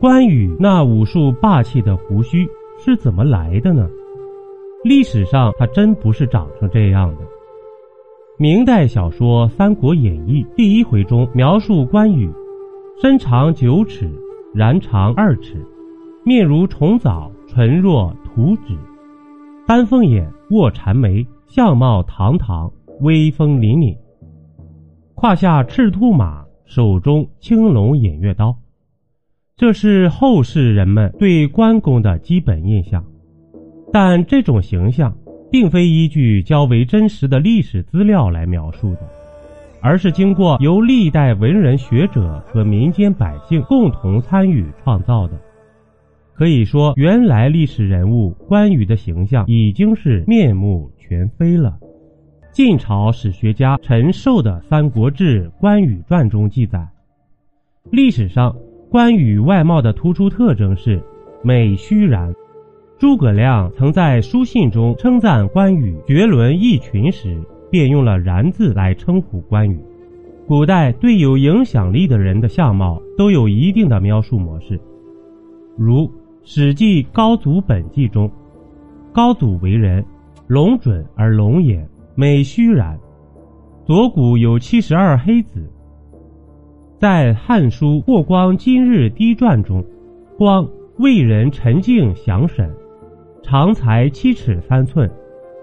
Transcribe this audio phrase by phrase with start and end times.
[0.00, 2.48] 关羽那武术霸气的胡须
[2.78, 3.90] 是怎么来的呢？
[4.84, 7.22] 历史上他真不是长成这样的。
[8.38, 12.30] 明代小说《三国演义》第一回中描述关羽，
[13.02, 14.08] 身长九尺，
[14.54, 15.66] 髯长二尺，
[16.24, 18.78] 面如重枣，唇若涂脂，
[19.66, 22.70] 丹凤眼，卧蚕眉，相貌堂堂，
[23.00, 23.96] 威风凛凛。
[25.16, 28.56] 胯下赤兔马，手中青龙偃月刀。
[29.58, 33.04] 这是后世人们对关公的基本印象，
[33.92, 35.12] 但这种形象
[35.50, 39.00] 并非依据较为真实的历史资料来描述的，
[39.82, 45.36] 而是经过由历代文人学者和民间百姓共同参与创造的。
[46.34, 51.76] 可以说，原来历史人物关羽的形象已经是面目全非了。
[52.52, 56.86] 晋朝史学家陈寿的《三国志·关羽传》中记载，
[57.90, 58.54] 历史上。
[58.90, 61.02] 关羽外貌的突出特征是
[61.42, 62.34] 美须髯。
[62.98, 67.38] 诸葛亮曾在书信中称赞关羽绝伦异群时，
[67.70, 69.78] 便用了“然”字来称呼关羽。
[70.46, 74.80] 古代对有影响力的人的相貌都有一定的描述模式，
[75.76, 76.06] 如
[76.42, 78.30] 《史记·高祖本纪》中，
[79.12, 80.02] 高祖为人
[80.46, 82.96] 龙准而龙眼，美须髯，
[83.84, 85.70] 左骨有七十二黑子。
[86.98, 89.84] 在《汉书·霍光今日低传》中，
[90.36, 90.68] 光
[90.98, 92.68] 为人沉静详审，
[93.40, 95.08] 长才七尺三寸，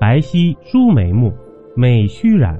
[0.00, 1.30] 白皙疏眉目，
[1.76, 2.58] 美须髯。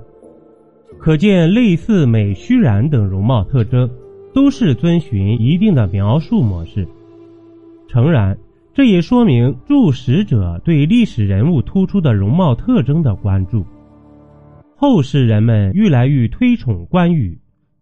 [0.98, 3.88] 可见，类似美须髯等容貌特征，
[4.34, 6.86] 都是遵循一定的描述模式。
[7.88, 8.36] 诚然，
[8.74, 13.64] 这也说明注史者对历史人物突出的容貌特征的关注。
[14.76, 17.38] 后世人们愈来愈推崇关羽。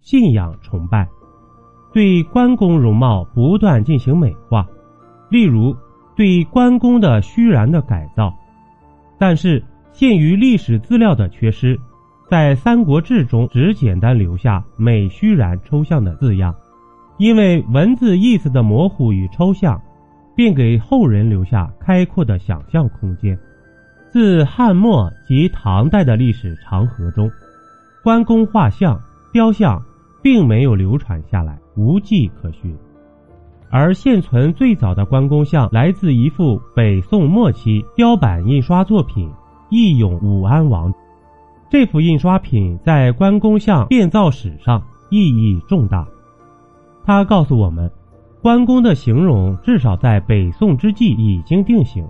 [0.06, 1.08] 信仰崇拜，
[1.92, 4.64] 对关公容貌不断进行美化，
[5.28, 5.76] 例如
[6.14, 8.32] 对关公的虚然的改造。
[9.18, 11.76] 但是限于历史资料的缺失，
[12.28, 16.54] 在《三国志》中只简单留下“美虚然”抽象的字样，
[17.18, 19.82] 因为文字意思的模糊与抽象，
[20.36, 23.36] 便给后人留下开阔的想象空间。
[24.12, 27.28] 自汉末及唐代的历史长河中，
[28.04, 29.00] 关公画像、
[29.32, 29.82] 雕像。
[30.26, 32.76] 并没有流传下来，无迹可寻。
[33.70, 39.28] 而现存最早的关公像来自一幅北宋末期雕版印刷作品
[39.70, 40.92] 《义勇武安王》。
[41.70, 46.04] 这幅印刷品在关公像变造史上意义重大。
[47.04, 47.88] 它告诉我们，
[48.42, 52.04] 关公的形容至少在北宋之际已经定型。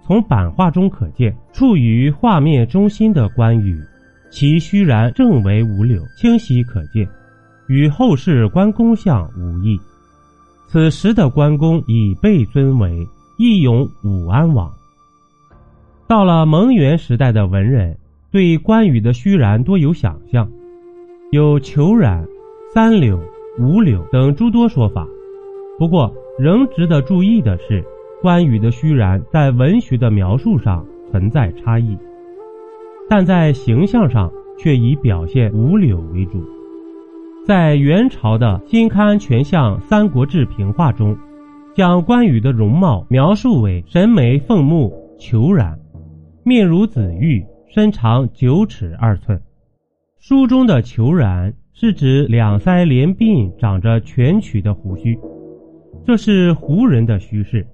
[0.00, 3.82] 从版画中可见，处于画面中心的关羽，
[4.30, 7.04] 其须髯正为五柳，清晰可见。
[7.72, 9.80] 与后世关公像无异。
[10.68, 14.70] 此时的关公已被尊为义勇武安王。
[16.06, 17.96] 到了蒙元时代的文人，
[18.30, 20.46] 对关羽的虚然多有想象，
[21.30, 22.22] 有虬髯、
[22.74, 23.18] 三柳、
[23.58, 25.06] 五柳等诸多说法。
[25.78, 27.82] 不过，仍值得注意的是，
[28.20, 31.96] 关羽的虚然在文学的描述上存在差异，
[33.08, 36.44] 但在形象上却以表现五柳为主。
[37.44, 41.18] 在元朝的新刊全相《三国志平话》中，
[41.74, 45.76] 将关羽的容貌描述为神眉凤目、虬髯，
[46.44, 49.42] 面如紫玉，身长九尺二寸。
[50.20, 55.18] 书中的虬髯是指两腮连鬓长着蜷曲的胡须，
[56.06, 57.66] 这是胡人的虚饰。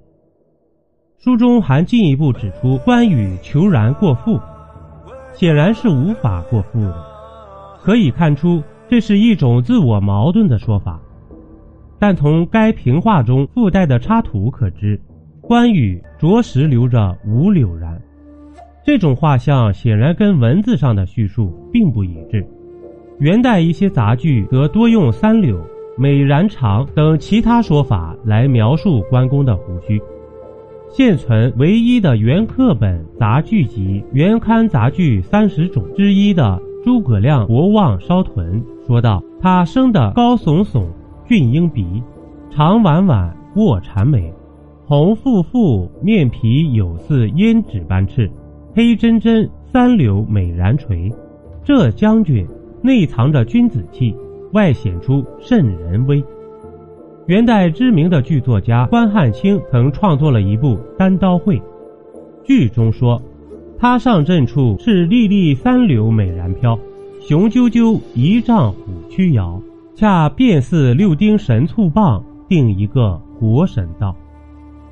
[1.18, 4.40] 书中还进一步指出，关羽虬髯过腹，
[5.34, 6.94] 显然是无法过腹的，
[7.82, 8.62] 可以看出。
[8.90, 10.98] 这是一种自我矛盾的说法，
[11.98, 14.98] 但从该评话中附带的插图可知，
[15.42, 17.98] 关羽着实留着五柳髯。
[18.86, 22.42] 这种画像显然跟文字上的叙述并不一致。
[23.18, 25.62] 元代一些杂剧则多用三柳、
[25.98, 30.00] 美髯长等其他说法来描述关公的胡须。
[30.88, 36.58] 现存唯一的原课本杂剧集《原刊杂剧三十种》之一的。
[36.84, 40.86] 诸葛亮国望烧屯说道：“他生得高耸耸，
[41.26, 42.02] 俊英鼻，
[42.48, 44.32] 长婉婉，卧蚕眉，
[44.86, 48.30] 红腹腹，面皮有似胭脂般赤，
[48.74, 51.12] 黑真真，三绺美髯垂。
[51.62, 52.48] 这将军
[52.80, 54.16] 内藏着君子气，
[54.54, 56.24] 外显出圣人威。”
[57.28, 61.58] 元代知名的剧作家关汉卿曾创作了一部《单刀会》，
[62.42, 63.20] 剧中说。
[63.80, 66.76] 他上阵处是粒粒三绺美髯飘，
[67.20, 69.60] 雄赳赳一丈虎躯摇，
[69.94, 74.16] 恰便似六丁神醋棒，定一个活神道。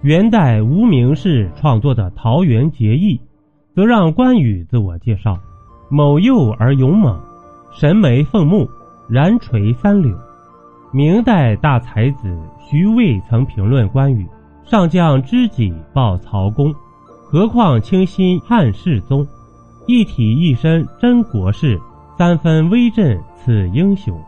[0.02, 3.16] 元代无名氏创作的《桃园结义》，
[3.74, 5.38] 则让关羽自我介绍：
[5.88, 7.18] 某幼而勇猛，
[7.72, 8.68] 神眉凤目，
[9.08, 10.14] 然垂三绺。
[10.92, 14.26] 明代大才子徐渭曾评论关羽：
[14.64, 16.74] 上将知己报曹公，
[17.24, 19.26] 何况倾心汉室宗。
[19.86, 21.80] 一体一身真国士，
[22.18, 24.18] 三分威震此英雄。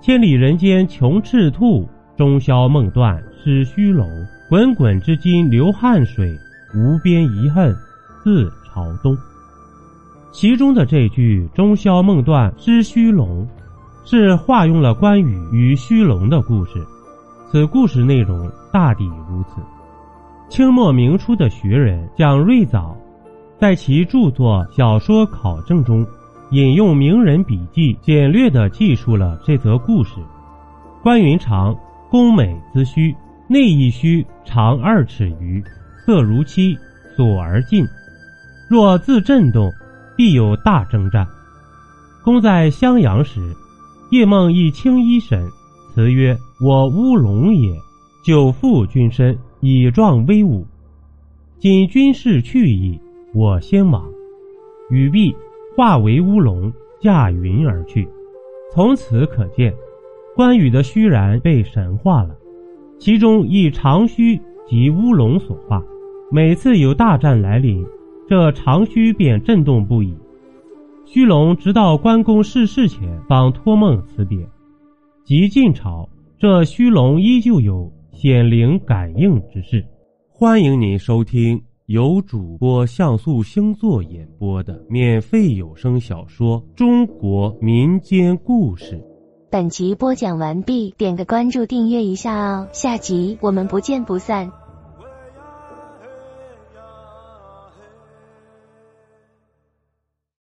[0.00, 4.08] 千里人间穷赤兔，中宵梦断失虚龙。
[4.48, 6.36] 滚滚之今流汗水，
[6.74, 7.72] 无边遗恨
[8.24, 9.16] 自朝东。
[10.32, 13.46] 其中的这句“中宵梦断失虚龙”。
[14.02, 16.84] 是化用了关羽与虚龙的故事，
[17.48, 19.60] 此故事内容大抵如此。
[20.48, 22.96] 清末明初的学人蒋瑞藻，
[23.58, 26.04] 在其著作《小说考证》中，
[26.50, 30.16] 引用名人笔记，简略地记述了这则故事：
[31.02, 31.76] 关云长，
[32.10, 33.14] 宫美姿虚，
[33.48, 35.62] 内一须长二尺余，
[36.04, 36.76] 色如漆，
[37.16, 37.86] 锁而进。
[38.68, 39.70] 若自震动，
[40.16, 41.26] 必有大征战。
[42.24, 43.40] 公在襄阳时。
[44.10, 45.48] 夜梦一青衣神，
[45.94, 47.72] 辞曰：“我乌龙也，
[48.24, 50.66] 久负君身，以壮威武。
[51.60, 53.00] 今军事去矣，
[53.32, 54.02] 我先往。”
[54.90, 55.32] 语毕，
[55.80, 58.06] 化为乌龙，驾云而去。
[58.70, 59.74] 从此可见，
[60.36, 62.36] 关羽的虚然被神化了，
[62.98, 64.38] 其中以长须
[64.68, 65.82] 及乌龙所化。
[66.30, 67.82] 每次有大战来临，
[68.28, 70.14] 这长须便震动不已。
[71.06, 74.46] 虚龙直到关公逝世前方托梦辞别，
[75.24, 76.06] 及晋朝，
[76.38, 79.82] 这虚龙依旧有显灵感应之事。
[80.30, 88.94] 欢迎您收听由主播像素星座演播的免费有声小说《中国民间故事》。
[89.50, 94.52] 本集播讲完毕，点个关注，订阅一下哦，下集我们不见不散。